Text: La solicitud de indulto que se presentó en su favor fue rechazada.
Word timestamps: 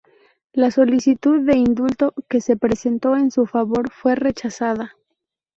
La 0.51 0.71
solicitud 0.71 1.41
de 1.45 1.57
indulto 1.57 2.15
que 2.27 2.41
se 2.41 2.57
presentó 2.57 3.15
en 3.15 3.29
su 3.29 3.45
favor 3.45 3.91
fue 3.91 4.15
rechazada. 4.15 4.95